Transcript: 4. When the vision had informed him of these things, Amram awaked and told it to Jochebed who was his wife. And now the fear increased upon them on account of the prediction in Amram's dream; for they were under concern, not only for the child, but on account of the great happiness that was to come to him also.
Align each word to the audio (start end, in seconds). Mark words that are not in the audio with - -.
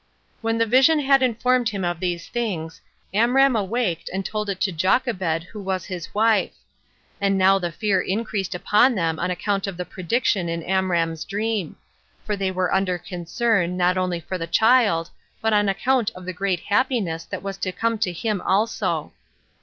4. 0.41 0.47
When 0.47 0.57
the 0.57 0.65
vision 0.65 0.97
had 0.99 1.21
informed 1.21 1.69
him 1.69 1.85
of 1.85 1.99
these 1.99 2.27
things, 2.27 2.81
Amram 3.13 3.55
awaked 3.55 4.09
and 4.11 4.25
told 4.25 4.49
it 4.49 4.59
to 4.61 4.71
Jochebed 4.71 5.43
who 5.43 5.61
was 5.61 5.85
his 5.85 6.11
wife. 6.15 6.55
And 7.21 7.37
now 7.37 7.59
the 7.59 7.71
fear 7.71 8.01
increased 8.01 8.55
upon 8.55 8.95
them 8.95 9.19
on 9.19 9.29
account 9.29 9.67
of 9.67 9.77
the 9.77 9.85
prediction 9.85 10.49
in 10.49 10.63
Amram's 10.63 11.23
dream; 11.23 11.75
for 12.25 12.35
they 12.35 12.49
were 12.49 12.73
under 12.73 12.97
concern, 12.97 13.77
not 13.77 13.95
only 13.95 14.19
for 14.19 14.39
the 14.39 14.47
child, 14.47 15.11
but 15.39 15.53
on 15.53 15.69
account 15.69 16.09
of 16.15 16.25
the 16.25 16.33
great 16.33 16.61
happiness 16.61 17.23
that 17.25 17.43
was 17.43 17.57
to 17.57 17.71
come 17.71 17.99
to 17.99 18.11
him 18.11 18.41
also. 18.41 19.13